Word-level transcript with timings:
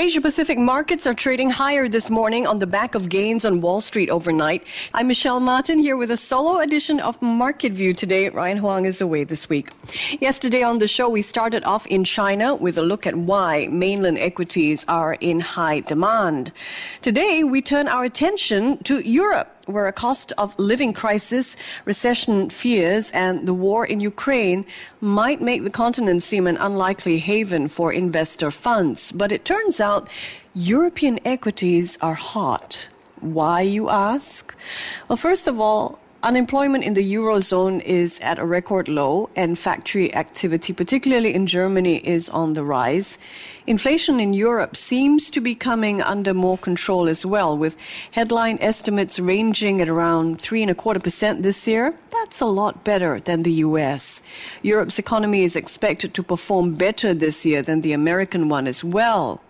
Asia 0.00 0.22
Pacific 0.22 0.56
markets 0.56 1.06
are 1.06 1.12
trading 1.12 1.50
higher 1.50 1.86
this 1.86 2.08
morning 2.08 2.46
on 2.46 2.58
the 2.58 2.66
back 2.66 2.94
of 2.94 3.10
gains 3.10 3.44
on 3.44 3.60
Wall 3.60 3.82
Street 3.82 4.08
overnight. 4.08 4.64
I'm 4.94 5.08
Michelle 5.08 5.40
Martin 5.40 5.78
here 5.78 5.94
with 5.94 6.10
a 6.10 6.16
solo 6.16 6.58
edition 6.58 7.00
of 7.00 7.20
Market 7.20 7.72
View 7.72 7.92
today. 7.92 8.30
Ryan 8.30 8.56
Huang 8.56 8.86
is 8.86 9.02
away 9.02 9.24
this 9.24 9.50
week. 9.50 9.68
Yesterday 10.18 10.62
on 10.62 10.78
the 10.78 10.88
show, 10.88 11.10
we 11.10 11.20
started 11.20 11.64
off 11.64 11.86
in 11.86 12.04
China 12.04 12.54
with 12.54 12.78
a 12.78 12.82
look 12.82 13.06
at 13.06 13.14
why 13.14 13.66
mainland 13.66 14.16
equities 14.16 14.86
are 14.88 15.18
in 15.20 15.40
high 15.40 15.80
demand. 15.80 16.50
Today, 17.02 17.44
we 17.44 17.60
turn 17.60 17.86
our 17.86 18.04
attention 18.04 18.78
to 18.84 19.00
Europe 19.00 19.59
where 19.66 19.86
a 19.86 19.92
cost 19.92 20.32
of 20.38 20.58
living 20.58 20.92
crisis, 20.92 21.56
recession 21.84 22.50
fears, 22.50 23.10
and 23.12 23.46
the 23.46 23.54
war 23.54 23.86
in 23.86 24.00
Ukraine 24.00 24.64
might 25.00 25.40
make 25.40 25.64
the 25.64 25.70
continent 25.70 26.22
seem 26.22 26.46
an 26.46 26.56
unlikely 26.56 27.18
haven 27.18 27.68
for 27.68 27.92
investor 27.92 28.50
funds. 28.50 29.12
But 29.12 29.32
it 29.32 29.44
turns 29.44 29.80
out 29.80 30.08
European 30.54 31.20
equities 31.24 31.98
are 32.00 32.14
hot. 32.14 32.88
Why, 33.20 33.60
you 33.60 33.90
ask? 33.90 34.54
Well, 35.08 35.16
first 35.16 35.46
of 35.46 35.60
all, 35.60 36.00
Unemployment 36.22 36.84
in 36.84 36.92
the 36.92 37.14
Eurozone 37.14 37.80
is 37.80 38.20
at 38.20 38.38
a 38.38 38.44
record 38.44 38.88
low, 38.88 39.30
and 39.34 39.58
factory 39.58 40.14
activity, 40.14 40.74
particularly 40.74 41.32
in 41.32 41.46
Germany, 41.46 41.96
is 42.06 42.28
on 42.28 42.52
the 42.52 42.62
rise. 42.62 43.16
Inflation 43.66 44.20
in 44.20 44.32
Europe 44.32 44.74
seems 44.74 45.28
to 45.30 45.40
be 45.40 45.54
coming 45.54 46.00
under 46.00 46.32
more 46.32 46.56
control 46.56 47.08
as 47.08 47.26
well, 47.26 47.56
with 47.56 47.76
headline 48.12 48.58
estimates 48.60 49.20
ranging 49.20 49.82
at 49.82 49.88
around 49.88 50.40
three 50.40 50.62
and 50.62 50.70
a 50.70 50.74
quarter 50.74 51.00
percent 51.00 51.42
this 51.42 51.68
year. 51.68 51.94
That's 52.10 52.40
a 52.40 52.46
lot 52.46 52.84
better 52.84 53.20
than 53.20 53.42
the 53.42 53.52
US. 53.64 54.22
Europe's 54.62 54.98
economy 54.98 55.44
is 55.44 55.56
expected 55.56 56.14
to 56.14 56.22
perform 56.22 56.74
better 56.74 57.12
this 57.12 57.44
year 57.44 57.60
than 57.62 57.82
the 57.82 57.92
American 57.92 58.48
one 58.48 58.66
as 58.66 58.82
well. 58.82 59.42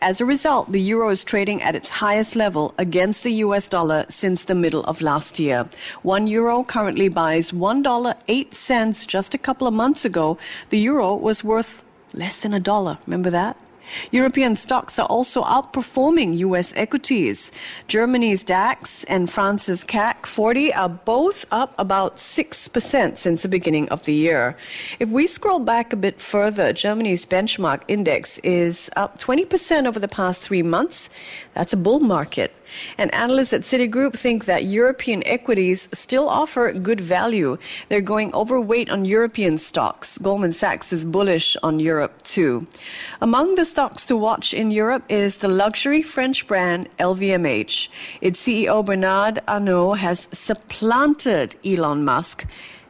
As 0.00 0.20
a 0.20 0.26
result, 0.26 0.70
the 0.70 0.80
euro 0.80 1.08
is 1.08 1.24
trading 1.24 1.62
at 1.62 1.74
its 1.74 1.90
highest 1.90 2.36
level 2.36 2.74
against 2.76 3.24
the 3.24 3.32
US 3.44 3.66
dollar 3.66 4.04
since 4.08 4.44
the 4.44 4.54
middle 4.54 4.84
of 4.84 5.00
last 5.00 5.38
year. 5.38 5.68
One 6.02 6.26
euro 6.26 6.64
currently 6.64 7.08
buys 7.08 7.50
$1.08 7.50 9.06
just 9.06 9.34
a 9.34 9.38
couple 9.38 9.66
of 9.66 9.74
months 9.74 10.04
ago. 10.04 10.38
The 10.68 10.78
euro 10.78 11.14
was 11.14 11.42
worth 11.42 11.84
less 12.12 12.40
than 12.40 12.54
a 12.54 12.60
dollar. 12.60 12.98
Remember 13.06 13.30
that? 13.30 13.56
European 14.10 14.56
stocks 14.56 14.98
are 14.98 15.06
also 15.06 15.42
outperforming 15.42 16.38
US 16.38 16.72
equities. 16.76 17.52
Germany's 17.88 18.44
DAX 18.44 19.04
and 19.04 19.30
France's 19.30 19.84
CAC 19.84 20.26
40 20.26 20.72
are 20.74 20.88
both 20.88 21.44
up 21.50 21.74
about 21.78 22.16
6% 22.16 23.16
since 23.16 23.42
the 23.42 23.48
beginning 23.48 23.88
of 23.88 24.04
the 24.04 24.14
year. 24.14 24.56
If 24.98 25.08
we 25.08 25.26
scroll 25.26 25.58
back 25.60 25.92
a 25.92 25.96
bit 25.96 26.20
further, 26.20 26.72
Germany's 26.72 27.26
benchmark 27.26 27.82
index 27.88 28.38
is 28.40 28.90
up 28.96 29.18
20% 29.18 29.86
over 29.86 29.98
the 29.98 30.08
past 30.08 30.42
three 30.42 30.62
months. 30.62 31.10
That's 31.54 31.72
a 31.72 31.76
bull 31.76 32.00
market. 32.00 32.52
And 32.98 33.12
analysts 33.14 33.52
at 33.52 33.62
Citigroup 33.62 34.18
think 34.18 34.44
that 34.44 34.64
European 34.64 35.22
equities 35.26 35.88
still 35.92 36.28
offer 36.28 36.72
good 36.72 37.00
value. 37.00 37.58
They're 37.88 38.00
going 38.00 38.34
overweight 38.34 38.90
on 38.90 39.04
European 39.04 39.58
stocks. 39.58 40.18
Goldman 40.18 40.52
Sachs 40.52 40.92
is 40.92 41.04
bullish 41.04 41.56
on 41.62 41.80
Europe 41.80 42.22
too. 42.22 42.66
Among 43.20 43.54
the 43.54 43.64
stocks 43.64 44.04
to 44.06 44.16
watch 44.16 44.54
in 44.54 44.70
Europe 44.70 45.04
is 45.08 45.38
the 45.38 45.48
luxury 45.48 46.02
French 46.02 46.46
brand 46.46 46.88
LVMH. 46.98 47.88
Its 48.20 48.46
CEO 48.46 48.84
Bernard 48.84 49.40
Arnault 49.46 49.94
has 49.94 50.28
supplanted 50.32 51.56
Elon 51.64 52.04
Musk 52.04 52.46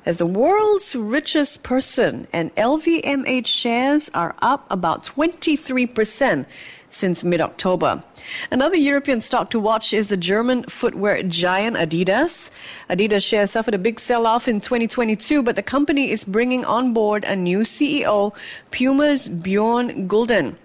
as 0.07 0.19
the 0.19 0.27
world's 0.27 0.95
richest 0.95 1.63
person, 1.63 2.27
and 2.33 2.55
LVMH 2.57 3.47
shares 3.47 4.11
are 4.13 4.35
up 4.43 4.67
about 4.71 5.03
23% 5.03 6.47
since 6.95 7.25
mid 7.25 7.41
October. 7.41 8.03
Another 8.51 8.77
European 8.77 9.21
stock 9.21 9.51
to 9.51 9.61
watch 9.61 9.93
is 9.93 10.09
the 10.09 10.17
German 10.17 10.63
footwear 10.65 11.23
giant 11.23 11.77
Adidas. 11.77 12.51
Adidas 12.89 13.27
shares 13.27 13.51
suffered 13.51 13.75
a 13.75 13.79
big 13.79 14.01
sell 14.01 14.27
off 14.27 14.49
in 14.49 14.61
2022, 14.61 15.43
but 15.43 15.57
the 15.57 15.63
company 15.63 16.11
is 16.11 16.25
bringing 16.25 16.65
on 16.65 16.93
board 16.93 17.25
a 17.25 17.37
new 17.37 17.61
CEO, 17.61 18.35
Puma's 18.71 19.29
Bjorn 19.29 20.09
Gulden. 20.09 20.57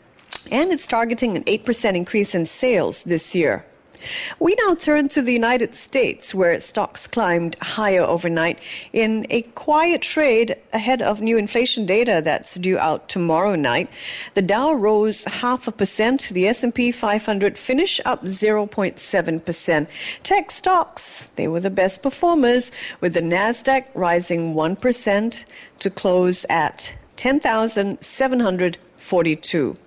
And 0.51 0.71
it's 0.71 0.87
targeting 0.87 1.35
an 1.35 1.43
8% 1.43 1.95
increase 1.95 2.33
in 2.33 2.45
sales 2.45 3.03
this 3.03 3.35
year. 3.35 3.65
We 4.39 4.55
now 4.65 4.75
turn 4.75 5.07
to 5.09 5.21
the 5.21 5.33
United 5.33 5.75
States, 5.75 6.33
where 6.33 6.57
stocks 6.59 7.05
climbed 7.07 7.57
higher 7.59 8.01
overnight 8.01 8.59
in 8.93 9.27
a 9.29 9.41
quiet 9.41 10.01
trade 10.01 10.55
ahead 10.73 11.01
of 11.01 11.21
new 11.21 11.37
inflation 11.37 11.85
data 11.85 12.21
that's 12.23 12.55
due 12.55 12.77
out 12.77 13.09
tomorrow 13.09 13.55
night. 13.55 13.89
The 14.33 14.41
Dow 14.41 14.73
rose 14.73 15.25
half 15.25 15.67
a 15.67 15.71
percent. 15.71 16.31
The 16.33 16.47
S&P 16.47 16.91
500 16.91 17.57
finished 17.57 18.01
up 18.05 18.25
0.7%. 18.25 19.87
Tech 20.23 20.51
stocks, 20.51 21.27
they 21.35 21.47
were 21.47 21.59
the 21.59 21.69
best 21.69 22.01
performers, 22.03 22.71
with 23.01 23.13
the 23.13 23.21
Nasdaq 23.21 23.87
rising 23.93 24.53
1% 24.53 25.45
to 25.79 25.89
close 25.89 26.45
at 26.49 26.95
10,742. 27.15 29.77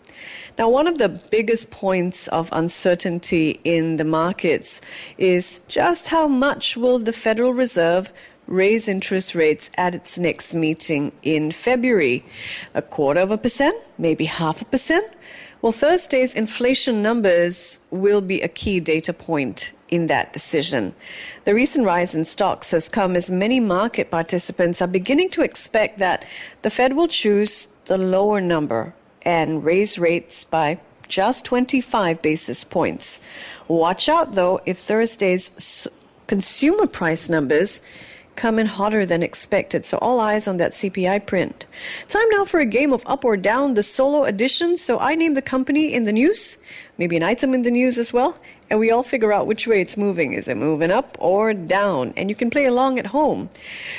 Now, 0.58 0.68
one 0.68 0.86
of 0.86 0.98
the 0.98 1.08
biggest 1.08 1.70
points 1.70 2.28
of 2.28 2.50
uncertainty 2.52 3.58
in 3.64 3.96
the 3.96 4.04
markets 4.04 4.82
is 5.16 5.62
just 5.66 6.08
how 6.08 6.28
much 6.28 6.76
will 6.76 6.98
the 6.98 7.12
Federal 7.12 7.54
Reserve 7.54 8.12
raise 8.46 8.86
interest 8.86 9.34
rates 9.34 9.70
at 9.78 9.94
its 9.94 10.18
next 10.18 10.54
meeting 10.54 11.12
in 11.22 11.52
February? 11.52 12.22
A 12.74 12.82
quarter 12.82 13.20
of 13.20 13.30
a 13.30 13.38
percent, 13.38 13.76
maybe 13.96 14.26
half 14.26 14.60
a 14.60 14.66
percent? 14.66 15.10
Well, 15.62 15.72
Thursday's 15.72 16.34
inflation 16.34 17.02
numbers 17.02 17.80
will 17.90 18.20
be 18.20 18.42
a 18.42 18.48
key 18.48 18.78
data 18.78 19.14
point 19.14 19.72
in 19.88 20.06
that 20.06 20.34
decision. 20.34 20.94
The 21.44 21.54
recent 21.54 21.86
rise 21.86 22.14
in 22.14 22.26
stocks 22.26 22.72
has 22.72 22.90
come 22.90 23.16
as 23.16 23.30
many 23.30 23.58
market 23.58 24.10
participants 24.10 24.82
are 24.82 24.88
beginning 24.88 25.30
to 25.30 25.42
expect 25.42 25.98
that 25.98 26.26
the 26.60 26.70
Fed 26.70 26.94
will 26.94 27.08
choose 27.08 27.68
the 27.86 27.96
lower 27.96 28.40
number 28.40 28.94
and 29.24 29.64
raise 29.64 29.98
rates 29.98 30.44
by 30.44 30.80
just 31.08 31.44
25 31.44 32.22
basis 32.22 32.64
points. 32.64 33.20
Watch 33.68 34.08
out 34.08 34.34
though 34.34 34.60
if 34.66 34.78
Thursday's 34.78 35.86
consumer 36.26 36.86
price 36.86 37.28
numbers 37.28 37.82
come 38.36 38.58
in 38.58 38.66
hotter 38.66 39.04
than 39.04 39.22
expected. 39.22 39.84
So 39.84 39.98
all 39.98 40.20
eyes 40.20 40.48
on 40.48 40.56
that 40.56 40.72
CPI 40.72 41.26
print. 41.26 41.66
Time 42.08 42.28
now 42.30 42.44
for 42.44 42.60
a 42.60 42.66
game 42.66 42.92
of 42.92 43.02
up 43.06 43.24
or 43.24 43.36
down, 43.36 43.74
the 43.74 43.82
solo 43.82 44.24
edition. 44.24 44.76
So 44.76 44.98
I 44.98 45.14
name 45.14 45.34
the 45.34 45.42
company 45.42 45.92
in 45.92 46.04
the 46.04 46.12
news, 46.12 46.56
maybe 46.98 47.16
an 47.16 47.22
item 47.22 47.54
in 47.54 47.62
the 47.62 47.70
news 47.70 47.98
as 47.98 48.12
well, 48.12 48.38
and 48.70 48.80
we 48.80 48.90
all 48.90 49.02
figure 49.02 49.32
out 49.32 49.46
which 49.46 49.66
way 49.66 49.80
it's 49.80 49.96
moving. 49.96 50.32
Is 50.32 50.48
it 50.48 50.56
moving 50.56 50.90
up 50.90 51.16
or 51.20 51.52
down? 51.52 52.14
And 52.16 52.30
you 52.30 52.34
can 52.34 52.50
play 52.50 52.64
along 52.64 52.98
at 52.98 53.06
home. 53.06 53.50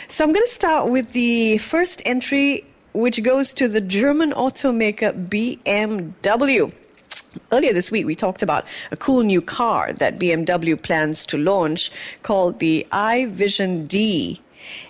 So 0.08 0.24
I'm 0.24 0.34
going 0.34 0.46
to 0.46 0.54
start 0.54 0.90
with 0.90 1.12
the 1.12 1.60
first 1.60 2.02
entry 2.06 2.66
which 2.94 3.24
goes 3.24 3.54
to 3.54 3.68
the 3.68 3.82
German 3.82 4.32
automaker 4.32 5.12
BMW. 5.28 6.72
Earlier 7.52 7.74
this 7.74 7.92
week, 7.92 8.06
we 8.06 8.16
talked 8.16 8.44
about 8.44 8.66
a 8.92 8.98
cool 8.98 9.24
new 9.24 9.42
car 9.42 9.94
that 9.94 10.20
BMW 10.20 10.82
plans 10.82 11.26
to 11.28 11.38
launch 11.38 11.92
called 12.22 12.60
the 12.60 12.86
i 12.92 13.26
Vision 13.26 13.88
Dee. 13.88 14.40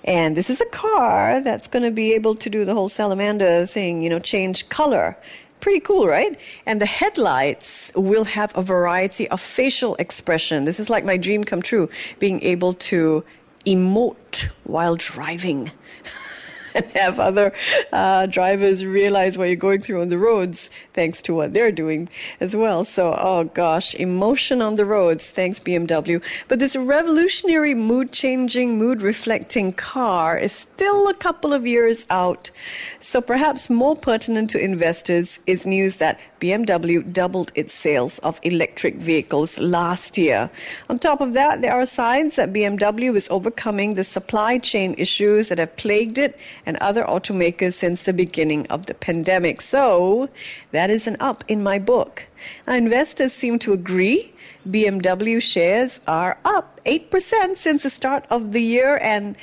And 0.04 0.36
this 0.38 0.50
is 0.50 0.62
a 0.62 0.66
car 0.68 1.42
that's 1.42 1.68
going 1.68 1.84
to 1.84 1.92
be 1.92 2.14
able 2.14 2.36
to 2.36 2.50
do 2.50 2.66
the 2.66 2.74
whole 2.74 2.90
salamander 2.90 3.66
thing, 3.66 4.02
you 4.02 4.10
know, 4.10 4.20
change 4.20 4.70
color. 4.70 5.18
Pretty 5.62 5.80
cool, 5.80 6.08
right? 6.08 6.38
And 6.66 6.82
the 6.82 6.86
headlights 6.86 7.92
will 7.96 8.26
have 8.26 8.56
a 8.56 8.62
variety 8.62 9.30
of 9.30 9.40
facial 9.40 9.96
expression. 9.96 10.66
This 10.66 10.80
is 10.80 10.90
like 10.90 11.06
my 11.06 11.16
dream 11.16 11.46
come 11.46 11.62
true, 11.62 11.90
being 12.20 12.44
able 12.44 12.74
to 12.74 13.24
emote 13.66 14.50
while 14.66 14.98
driving. 14.98 15.72
and 16.76 16.86
have 16.92 17.20
other 17.20 17.54
uh, 17.92 18.26
drivers 18.26 18.86
realize 18.86 19.38
what 19.38 19.48
you're 19.48 19.56
going 19.56 19.82
through 19.82 20.02
on 20.02 20.10
the 20.10 20.18
roads 20.18 20.70
thanks 20.94 21.22
to 21.24 21.34
what 21.34 21.54
they're 21.54 21.72
doing 21.72 22.10
as 22.40 22.56
well. 22.56 22.84
So, 22.86 23.14
oh 23.18 23.46
gosh, 23.46 23.96
emotion 23.96 24.62
on 24.62 24.76
the 24.76 24.86
roads, 24.86 25.32
thanks 25.32 25.60
BMW. 25.60 26.22
But 26.48 26.60
this 26.60 26.76
revolutionary 26.76 27.74
mood 27.74 28.12
changing, 28.12 28.78
mood 28.78 29.02
reflecting 29.02 29.74
car 29.74 30.38
is 30.38 30.52
still 30.52 31.08
a 31.08 31.14
couple 31.14 31.54
of 31.54 31.66
years 31.66 32.06
out. 32.10 32.52
So 33.00 33.22
perhaps 33.22 33.70
more 33.70 33.96
pertinent 33.96 34.50
to 34.52 34.64
investors 34.64 35.40
is 35.46 35.66
news 35.66 35.98
that 35.98 36.20
BMW 36.44 37.02
doubled 37.14 37.54
its 37.56 37.74
sales 37.74 38.20
of 38.20 38.38
electric 38.44 38.96
vehicles 38.96 39.62
last 39.62 40.18
year. 40.18 40.50
On 40.90 41.00
top 41.00 41.22
of 41.22 41.32
that, 41.32 41.62
there 41.62 41.72
are 41.72 41.86
signs 41.86 42.36
that 42.36 42.52
BMW 42.52 43.16
is 43.16 43.30
overcoming 43.30 43.94
the 43.94 44.04
supply 44.04 44.58
chain 44.58 44.94
issues 44.98 45.48
that 45.48 45.58
have 45.58 45.78
plagued 45.78 46.18
it 46.18 46.38
and 46.66 46.76
other 46.78 47.06
automakers 47.06 47.76
since 47.76 48.04
the 48.04 48.12
beginning 48.12 48.68
of 48.68 48.88
the 48.88 48.94
pandemic. 48.94 49.62
So, 49.62 50.28
that 50.72 50.90
is 50.90 51.08
an 51.08 51.16
up 51.22 51.46
in 51.48 51.64
my 51.64 51.80
book. 51.80 52.28
Now, 52.68 52.74
investors 52.74 53.32
seem 53.32 53.58
to 53.60 53.72
agree. 53.72 54.34
BMW 54.70 55.42
shares 55.42 56.02
are 56.08 56.38
up 56.44 56.82
8% 56.86 57.56
since 57.56 57.84
the 57.84 57.90
start 57.90 58.26
of 58.30 58.52
the 58.52 58.62
year 58.62 59.00
and 59.02 59.38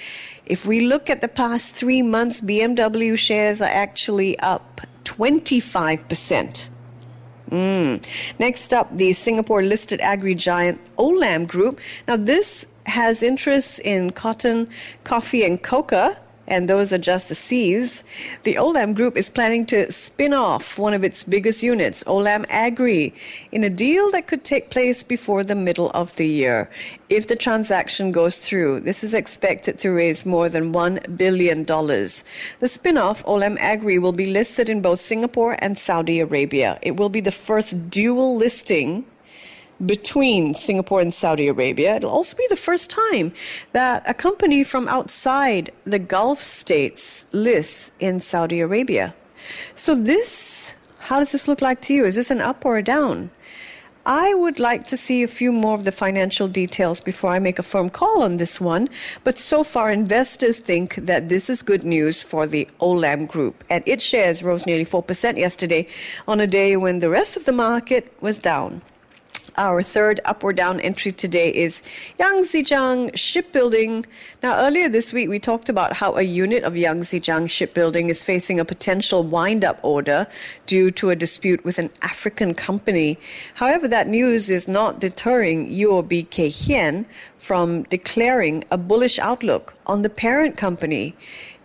if 0.45 0.67
we 0.67 0.81
look 0.81 1.09
at 1.09 1.21
the 1.21 1.29
past 1.29 1.77
three 1.77 2.03
months, 2.03 2.41
BMW 2.41 3.17
shares 3.17 3.63
are 3.63 3.71
actually 3.71 4.37
up 4.41 4.81
25%. 5.05 6.69
Mm. 7.51 8.05
Next 8.39 8.73
up, 8.73 8.97
the 8.97 9.13
Singapore 9.13 9.63
listed 9.63 10.01
agri 10.01 10.35
giant 10.35 10.81
Olam 10.97 11.47
Group. 11.47 11.81
Now, 12.07 12.17
this 12.17 12.67
has 12.87 13.23
interests 13.23 13.79
in 13.79 14.13
cotton, 14.13 14.69
coffee, 15.05 15.45
and 15.45 15.63
cocoa 15.63 16.17
and 16.51 16.69
those 16.69 16.93
are 16.93 16.99
just 16.99 17.29
the 17.29 17.35
C's. 17.35 18.05
The 18.43 18.57
Olam 18.57 18.95
Group 18.95 19.17
is 19.17 19.29
planning 19.29 19.65
to 19.67 19.91
spin 19.93 20.35
off 20.35 20.79
one 20.79 20.93
of 20.93 21.05
its 21.05 21.23
biggest 21.23 21.63
units, 21.63 22.03
Olam 22.05 22.45
Agri, 22.49 23.15
in 23.53 23.63
a 23.63 23.71
deal 23.71 24.11
that 24.11 24.27
could 24.27 24.43
take 24.43 24.69
place 24.69 25.05
before 25.05 25.45
the 25.45 25.55
middle 25.55 25.91
of 25.91 26.15
the 26.17 26.27
year. 26.27 26.69
If 27.09 27.29
the 27.29 27.37
transaction 27.37 28.11
goes 28.11 28.41
through, 28.41 28.81
this 28.81 29.05
is 29.05 29.15
expected 29.15 29.79
to 29.79 29.91
raise 29.91 30.27
more 30.27 30.49
than 30.49 30.73
$1 30.73 31.17
billion. 31.17 31.65
The 31.65 32.69
spin 32.69 32.99
off, 32.99 33.25
Olam 33.25 33.57
Agri, 33.59 33.99
will 33.99 34.13
be 34.13 34.27
listed 34.27 34.69
in 34.69 34.83
both 34.83 34.99
Singapore 34.99 35.57
and 35.61 35.79
Saudi 35.79 36.19
Arabia. 36.19 36.79
It 36.83 36.97
will 36.97 37.09
be 37.09 37.21
the 37.21 37.31
first 37.31 37.91
dual 37.91 38.37
listing 38.37 39.05
between 39.85 40.55
Singapore 40.55 41.01
and 41.01 41.13
Saudi 41.13 41.49
Arabia. 41.49 41.97
It'll 41.97 42.11
also 42.11 42.37
be 42.37 42.47
the 42.49 42.57
first 42.57 42.91
time 42.91 43.33
that 43.73 44.03
a 44.07 44.15
company 44.15 44.65
from 44.65 44.89
outside 44.89 45.71
the 45.85 45.99
Gulf 45.99 46.41
states 46.41 47.25
lists 47.33 47.93
in 47.99 48.21
Saudi 48.21 48.61
Arabia. 48.61 49.15
So, 49.75 49.95
this, 49.95 50.77
how 50.99 51.19
does 51.19 51.33
this 51.33 51.49
look 51.49 51.63
like 51.63 51.81
to 51.83 51.95
you? 51.95 52.05
Is 52.05 52.15
this 52.15 52.31
an 52.31 52.41
up 52.41 52.65
or 52.65 52.77
a 52.77 52.83
down? 52.83 53.31
I 54.07 54.33
would 54.33 54.59
like 54.59 54.87
to 54.87 54.97
see 54.97 55.23
a 55.23 55.29
few 55.29 55.53
more 55.53 55.75
of 55.75 55.85
the 55.85 55.93
financial 55.93 56.49
details 56.49 57.03
before 57.03 57.31
I 57.31 57.39
make 57.39 57.59
a 57.59 57.63
firm 57.63 57.91
call 57.91 58.23
on 58.23 58.39
this 58.39 58.59
one. 58.59 58.89
But 59.25 59.37
so 59.37 59.63
far, 59.63 59.93
investors 59.93 60.59
think 60.59 60.95
that 60.95 61.29
this 61.29 61.51
is 61.51 61.63
good 61.63 61.85
news 61.85 62.23
for 62.23 62.47
the 62.47 62.67
Olam 62.81 63.29
Group. 63.29 63.63
And 63.69 63.85
its 63.87 64.03
shares 64.03 64.43
rose 64.43 64.65
nearly 64.65 64.87
4% 64.87 65.37
yesterday 65.37 65.87
on 66.27 66.41
a 66.41 66.47
day 66.47 66.77
when 66.77 67.01
the 67.01 67.11
rest 67.11 67.37
of 67.37 67.45
the 67.45 67.53
market 67.53 68.11
was 68.23 68.39
down. 68.39 68.81
Our 69.57 69.83
third 69.83 70.21
up 70.25 70.45
or 70.45 70.53
down 70.53 70.81
entry 70.81 71.13
today 71.13 71.51
is 71.51 71.83
Yangzijiang 72.19 73.17
Shipbuilding. 73.17 74.07
Now, 74.43 74.61
earlier 74.61 74.89
this 74.89 75.13
week, 75.13 75.29
we 75.29 75.39
talked 75.39 75.69
about 75.69 75.95
how 75.95 76.17
a 76.17 76.23
unit 76.23 76.65
of 76.65 76.75
Yangzijiang 76.75 77.51
Shipbuilding 77.51 78.09
is 78.09 78.23
facing 78.23 78.61
a 78.61 78.65
potential 78.65 79.23
wind 79.23 79.65
up 79.65 79.79
order 79.83 80.27
due 80.67 80.91
to 80.93 81.11
a 81.11 81.17
dispute 81.17 81.65
with 81.65 81.79
an 81.79 81.91
African 82.03 82.55
company. 82.55 83.19
However, 83.55 83.89
that 83.89 84.07
news 84.07 84.51
is 84.51 84.69
not 84.69 85.01
deterring 85.01 85.69
UOB 85.71 86.31
Kay 86.31 86.49
Hian 86.49 87.07
from 87.39 87.85
declaring 87.85 88.65
a 88.71 88.77
bullish 88.77 89.19
outlook 89.19 89.75
on 89.91 90.03
the 90.03 90.09
parent 90.09 90.57
company. 90.57 91.17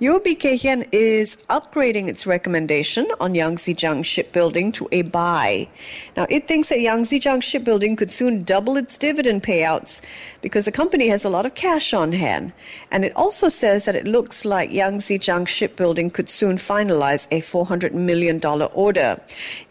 UOB 0.01 0.38
Kay 0.38 0.57
Hian 0.57 0.86
is 0.92 1.38
upgrading 1.50 2.10
its 2.10 2.27
recommendation 2.27 3.07
on 3.22 3.33
Yangzijiang 3.33 4.04
Shipbuilding 4.04 4.74
to 4.74 4.89
a 4.92 5.04
buy. 5.04 5.69
Now, 6.18 6.25
it 6.30 6.50
thinks 6.50 6.68
that 6.68 6.80
Yangzijiang 6.80 7.42
Shipbuilding 7.42 7.95
could 7.95 8.12
soon 8.12 8.44
double 8.44 8.75
its 8.75 8.98
dividend 8.98 9.44
payouts 9.44 10.01
because 10.42 10.66
the 10.66 10.74
company 10.74 11.07
has 11.07 11.24
a 11.24 11.30
lot 11.30 11.45
of 11.45 11.56
cash 11.56 11.94
on 11.94 12.12
hand. 12.12 12.51
And 12.92 13.06
it 13.06 13.16
also 13.16 13.48
says 13.48 13.86
that 13.86 13.95
it 13.95 14.06
looks 14.06 14.44
like 14.44 14.69
Yangzijiang 14.69 15.48
Shipbuilding 15.48 16.10
could 16.10 16.27
soon 16.27 16.57
finalize 16.57 17.30
a 17.31 17.39
$400 17.39 17.94
million 17.94 18.44
order. 18.44 19.22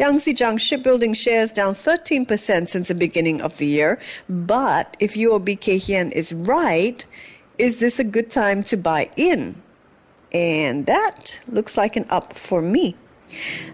Yangzijiang 0.01 0.59
Shipbuilding 0.59 1.12
shares 1.12 1.53
down 1.53 1.75
13% 1.75 2.69
since 2.69 2.89
the 2.89 2.95
beginning 2.95 3.43
of 3.43 3.59
the 3.59 3.67
year. 3.67 3.99
But 4.27 4.97
if 5.01 5.17
UOB 5.17 5.61
Kay 5.61 5.77
Hian 5.77 6.12
is 6.12 6.33
right, 6.33 7.05
is 7.59 7.81
this 7.81 7.99
a 7.99 8.05
good 8.05 8.31
time 8.31 8.62
to 8.65 8.77
buy 8.77 9.11
in? 9.17 9.62
And 10.33 10.87
that 10.87 11.41
looks 11.47 11.77
like 11.77 11.97
an 11.97 12.06
up 12.11 12.37
for 12.37 12.61
me. 12.61 12.97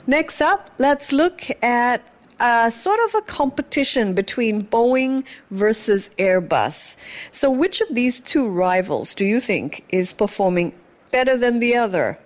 Next 0.06 0.40
up, 0.40 0.70
let's 0.78 1.12
look 1.12 1.42
at 1.62 2.02
a 2.38 2.70
sort 2.70 2.98
of 3.06 3.14
a 3.14 3.22
competition 3.22 4.14
between 4.14 4.64
Boeing 4.66 5.24
versus 5.50 6.10
Airbus. 6.18 6.96
So, 7.32 7.50
which 7.50 7.80
of 7.80 7.94
these 7.94 8.20
two 8.20 8.48
rivals 8.48 9.14
do 9.14 9.24
you 9.24 9.40
think 9.40 9.84
is 9.90 10.12
performing 10.12 10.72
better 11.10 11.36
than 11.36 11.58
the 11.58 11.76
other? 11.76 12.18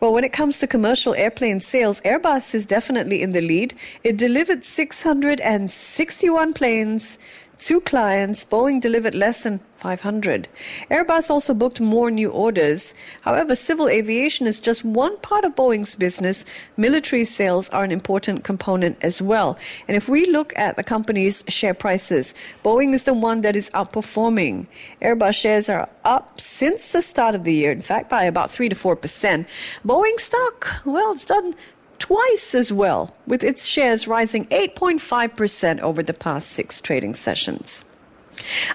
Well, 0.00 0.12
when 0.12 0.24
it 0.24 0.32
comes 0.32 0.58
to 0.60 0.66
commercial 0.68 1.14
airplane 1.14 1.60
sales, 1.60 2.00
Airbus 2.02 2.54
is 2.54 2.64
definitely 2.64 3.22
in 3.22 3.32
the 3.32 3.40
lead. 3.40 3.74
It 4.04 4.16
delivered 4.16 4.64
661 4.64 6.52
planes 6.52 7.18
to 7.58 7.80
clients. 7.80 8.44
Boeing 8.44 8.80
delivered 8.80 9.14
less 9.14 9.42
than 9.42 9.60
500. 9.78 10.48
Airbus 10.90 11.30
also 11.30 11.54
booked 11.54 11.80
more 11.80 12.10
new 12.10 12.30
orders. 12.30 12.94
However, 13.22 13.54
civil 13.54 13.88
aviation 13.88 14.46
is 14.46 14.60
just 14.60 14.84
one 14.84 15.16
part 15.18 15.44
of 15.44 15.54
Boeing's 15.54 15.94
business. 15.94 16.44
Military 16.76 17.24
sales 17.24 17.68
are 17.70 17.84
an 17.84 17.92
important 17.92 18.44
component 18.44 18.96
as 19.02 19.22
well. 19.22 19.58
And 19.86 19.96
if 19.96 20.08
we 20.08 20.26
look 20.26 20.52
at 20.56 20.76
the 20.76 20.82
company's 20.82 21.44
share 21.48 21.74
prices, 21.74 22.34
Boeing 22.64 22.92
is 22.92 23.04
the 23.04 23.14
one 23.14 23.42
that 23.42 23.56
is 23.56 23.70
outperforming. 23.70 24.66
Airbus 25.00 25.34
shares 25.34 25.68
are 25.68 25.88
up 26.04 26.40
since 26.40 26.92
the 26.92 27.02
start 27.02 27.34
of 27.34 27.44
the 27.44 27.54
year, 27.54 27.70
in 27.70 27.82
fact, 27.82 28.10
by 28.10 28.24
about 28.24 28.50
3 28.50 28.68
to 28.68 28.74
4%. 28.74 29.46
Boeing 29.86 30.20
stock, 30.20 30.82
well, 30.84 31.12
it's 31.12 31.24
done 31.24 31.54
twice 31.98 32.54
as 32.54 32.72
well, 32.72 33.14
with 33.26 33.44
its 33.44 33.66
shares 33.66 34.08
rising 34.08 34.46
8.5% 34.46 35.80
over 35.80 36.02
the 36.02 36.14
past 36.14 36.48
six 36.50 36.80
trading 36.80 37.14
sessions. 37.14 37.84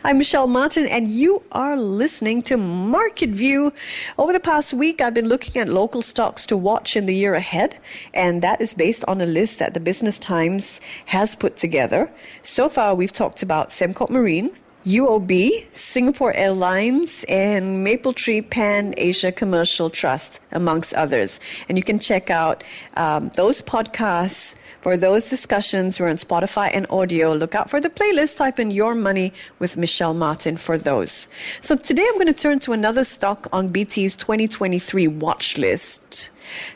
I'm 0.04 0.18
Michelle 0.18 0.48
Martin, 0.48 0.86
and 0.88 1.08
you 1.08 1.42
are 1.52 1.78
listening 1.78 2.42
to 2.44 2.58
Market 2.58 3.30
View. 3.30 3.72
Over 4.18 4.34
the 4.34 4.40
past 4.40 4.74
week, 4.74 5.02
I've 5.02 5.14
been 5.14 5.30
looking 5.30 5.62
at 5.62 5.70
local 5.70 6.02
stocks 6.02 6.46
to 6.48 6.58
watch 6.58 6.96
in 6.96 7.06
the 7.06 7.16
year 7.16 7.34
ahead, 7.34 7.80
and 8.14 8.42
that 8.42 8.60
is 8.62 8.74
based 8.74 9.06
on 9.08 9.22
a 9.22 9.26
list 9.26 9.60
that 9.60 9.74
the 9.74 9.80
Business 9.80 10.18
Times 10.20 10.82
has 11.06 11.36
put 11.36 11.56
together. 11.56 12.12
So 12.42 12.68
far, 12.68 12.94
we've 12.94 13.14
talked 13.14 13.42
about 13.42 13.70
Sembcorp 13.70 14.10
Marine, 14.10 14.52
UOB, 14.86 15.66
Singapore 15.74 16.34
Airlines, 16.34 17.24
and 17.30 17.88
Mapletree 17.88 18.50
Pan 18.50 18.94
Asia 18.98 19.32
Commercial 19.32 19.90
Trust, 19.90 20.42
amongst 20.52 20.94
others. 20.94 21.40
And 21.70 21.78
you 21.78 21.84
can 21.84 22.00
check 22.00 22.30
out 22.30 22.66
um, 22.98 23.32
those 23.36 23.62
podcasts 23.62 24.56
for 24.82 24.98
those 24.98 25.30
discussions. 25.30 26.02
We're 26.02 26.10
on 26.10 26.18
Spotify 26.18 26.70
and 26.74 26.86
AWEDIO. 26.90 27.40
Look 27.40 27.56
out 27.56 27.70
for 27.70 27.80
the 27.80 27.90
playlist. 27.90 28.36
Type 28.36 28.60
in 28.60 28.72
Your 28.72 28.94
Money 28.94 29.32
with 29.58 29.78
Michelle 29.78 30.14
Martin 30.14 30.58
for 30.58 30.78
those. 30.78 31.30
So 31.62 31.78
today 31.78 32.06
I'm 32.06 32.16
going 32.16 32.28
to 32.28 32.34
turn 32.34 32.60
to 32.60 32.74
another 32.74 33.06
stock 33.06 33.48
on 33.54 33.70
BT's 33.70 34.18
2023 34.18 35.08
watch 35.08 35.58
list 35.58 36.30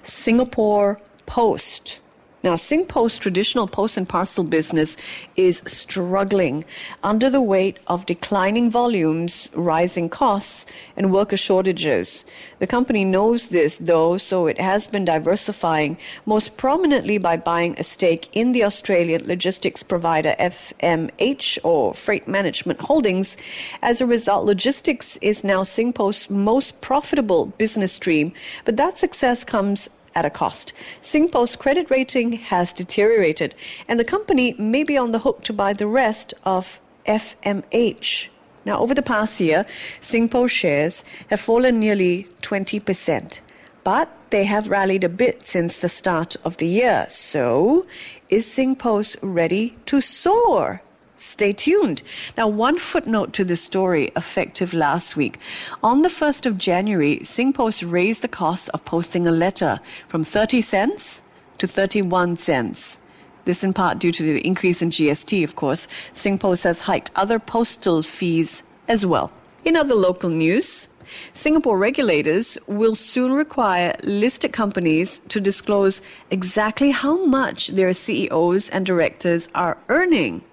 Singapore 0.04 1.02
Post. 1.26 2.00
Now, 2.48 2.56
Singpost 2.56 3.20
traditional 3.20 3.68
post 3.68 3.98
and 3.98 4.08
parcel 4.08 4.46
business 4.46 4.96
is 5.36 5.58
struggling 5.66 6.64
under 7.04 7.30
the 7.30 7.42
weight 7.42 7.78
of 7.88 8.06
declining 8.06 8.72
volumes, 8.72 9.50
rising 9.54 10.08
costs, 10.08 10.66
and 10.96 11.12
worker 11.12 11.36
shortages. 11.36 12.26
The 12.60 12.66
company 12.66 13.04
knows 13.04 13.50
this, 13.50 13.78
though, 13.80 14.16
so 14.16 14.48
it 14.48 14.62
has 14.62 14.88
been 14.88 15.04
diversifying, 15.04 15.98
most 16.26 16.56
prominently 16.56 17.18
by 17.18 17.36
buying 17.36 17.78
a 17.78 17.84
stake 17.84 18.30
in 18.32 18.54
the 18.54 18.64
Australian 18.64 19.28
logistics 19.28 19.84
provider 19.84 20.34
FMH 20.40 21.60
or 21.66 21.94
Freight 21.94 22.30
Management 22.30 22.80
Holdings. 22.80 23.36
As 23.82 24.00
a 24.00 24.06
result, 24.06 24.46
logistics 24.46 25.18
is 25.18 25.44
now 25.44 25.64
Singpost's 25.64 26.30
most 26.30 26.80
profitable 26.80 27.48
business 27.58 27.92
stream, 27.92 28.32
but 28.64 28.78
that 28.78 28.98
success 28.98 29.44
comes 29.44 29.90
at 30.18 30.26
a 30.26 30.30
cost. 30.32 30.74
Singpost's 31.00 31.56
credit 31.56 31.92
rating 31.92 32.32
has 32.34 32.74
deteriorated, 32.74 33.54
and 33.88 34.00
the 34.00 34.12
company 34.16 34.56
may 34.58 34.84
be 34.84 34.98
on 34.98 35.12
the 35.12 35.20
hook 35.20 35.44
to 35.44 35.54
buy 35.54 35.74
the 35.74 35.86
rest 35.86 36.34
of 36.44 36.82
FMH. 37.06 38.30
Now, 38.66 38.80
over 38.80 38.96
the 38.96 39.04
past 39.04 39.40
year, 39.40 39.66
Singpost 40.02 40.50
shares 40.50 41.06
have 41.30 41.40
fallen 41.40 41.80
nearly 41.80 42.28
20%, 42.42 43.40
but 43.84 44.10
they 44.32 44.46
have 44.46 44.70
rallied 44.70 45.04
a 45.04 45.10
bit 45.24 45.48
since 45.48 45.80
the 45.80 45.88
start 45.88 46.36
of 46.44 46.58
the 46.58 46.68
year. 46.68 47.06
So, 47.10 47.86
is 48.28 48.48
Singpost 48.48 49.18
ready 49.22 49.78
to 49.86 50.02
soar? 50.02 50.82
Stay 51.18 51.52
tuned. 51.52 52.04
Now, 52.38 52.48
one 52.48 52.78
footnote 52.78 53.34
to 53.34 53.44
the 53.44 53.56
story 53.56 54.12
effective 54.16 54.72
last 54.74 55.18
week. 55.18 55.40
On 55.84 56.04
the 56.04 56.10
1st 56.10 56.46
of 56.46 56.58
January, 56.60 57.20
Singpost 57.24 57.92
raised 57.92 58.22
the 58.22 58.28
cost 58.28 58.70
of 58.70 58.86
posting 58.86 59.26
a 59.26 59.32
letter 59.32 59.80
from 60.08 60.24
30 60.24 60.62
cents 60.62 61.24
to 61.58 61.66
31 61.66 62.38
cents. 62.38 63.00
This 63.46 63.64
in 63.64 63.74
part 63.74 63.98
due 63.98 64.12
to 64.12 64.24
the 64.24 64.46
increase 64.46 64.82
in 64.84 64.92
GST, 64.92 65.44
of 65.44 65.56
course. 65.56 65.88
Singpost 66.14 66.66
has 66.66 66.82
hiked 66.82 67.10
other 67.16 67.40
postal 67.40 68.04
fees 68.04 68.62
as 68.88 69.04
well. 69.04 69.32
In 69.66 69.76
other 69.76 69.96
local 69.96 70.30
news, 70.30 70.90
Singapore 71.34 71.80
regulators 71.80 72.60
will 72.68 72.94
soon 72.94 73.34
require 73.34 73.96
listed 74.04 74.54
companies 74.54 75.20
to 75.20 75.42
disclose 75.42 76.02
exactly 76.30 76.92
how 76.92 77.26
much 77.26 77.70
their 77.70 77.94
CEOs 77.94 78.70
and 78.70 78.86
directors 78.86 79.50
are 79.56 79.78
earning. 79.90 80.44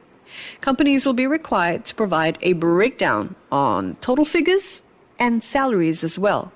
Companies 0.61 1.07
will 1.07 1.15
be 1.15 1.27
required 1.27 1.85
to 1.85 1.95
provide 1.95 2.39
a 2.43 2.53
breakdown 2.55 3.35
on 3.51 3.97
total 4.01 4.25
figures 4.25 4.83
and 5.19 5.43
salaries 5.43 6.03
as 6.03 6.19
well. 6.19 6.53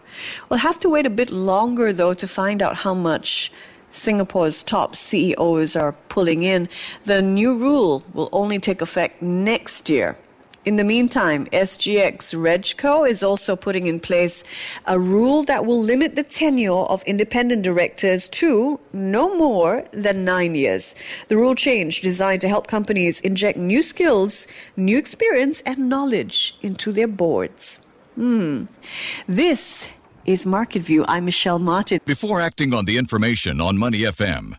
We'll 0.49 0.61
have 0.61 0.81
to 0.81 0.89
wait 0.89 1.07
a 1.07 1.11
bit 1.11 1.31
longer, 1.31 1.93
though, 1.93 2.15
to 2.15 2.27
find 2.27 2.63
out 2.63 2.79
how 2.79 2.95
much 2.95 3.53
Singapore's 3.91 4.63
top 4.63 4.95
CEOs 4.95 5.77
are 5.77 5.93
pulling 6.09 6.43
in. 6.43 6.69
The 7.05 7.23
new 7.23 7.57
rule 7.57 8.05
will 8.13 8.29
only 8.33 8.59
take 8.59 8.81
effect 8.83 9.23
next 9.23 9.89
year. 9.89 10.17
In 10.69 10.77
the 10.77 10.85
meantime, 10.85 11.47
SGX 11.47 12.35
Regco 12.35 13.09
is 13.09 13.23
also 13.23 13.57
putting 13.57 13.87
in 13.87 13.99
place 13.99 14.45
a 14.85 15.01
rule 15.01 15.43
that 15.45 15.65
will 15.65 15.81
limit 15.81 16.15
the 16.15 16.23
tenure 16.23 16.85
of 16.93 17.03
independent 17.05 17.63
directors 17.63 18.29
to 18.41 18.79
no 18.93 19.35
more 19.35 19.87
than 19.93 20.27
nine 20.27 20.55
years. 20.55 20.95
The 21.29 21.39
rule 21.39 21.55
change 21.55 22.03
designed 22.03 22.43
to 22.43 22.51
help 22.51 22.67
companies 22.67 23.23
inject 23.23 23.57
new 23.57 23.81
skills, 23.81 24.47
new 24.77 24.99
experience, 24.99 25.63
and 25.63 25.89
knowledge 25.89 26.59
into 26.61 26.93
their 26.93 27.09
boards. 27.09 27.81
Hmm. 28.17 28.65
This 29.27 29.89
is 30.27 30.45
Market 30.45 30.83
View. 30.83 31.07
I'm 31.09 31.25
Michelle 31.25 31.59
Martin. 31.59 32.01
Before 32.05 32.43
acting 32.43 32.75
on 32.75 32.85
the 32.85 32.99
information 32.99 33.63
on 33.63 33.79
Money 33.79 34.01
FM, 34.01 34.59